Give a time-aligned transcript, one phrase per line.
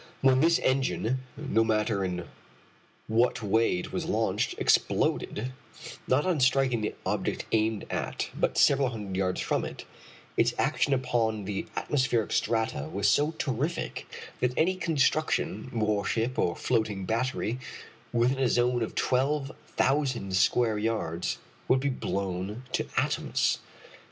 [0.21, 2.25] When this engine, no matter in
[3.05, 5.53] what way it was launched, exploded,
[6.07, 9.85] not on striking the object aimed at, but several hundred yards from it,
[10.37, 14.07] its action upon the atmospheric strata was so terrific
[14.39, 17.59] that any construction, warship or floating battery,
[18.11, 21.37] within a zone of twelve thousand square yards,
[21.67, 23.59] would be blown to atoms.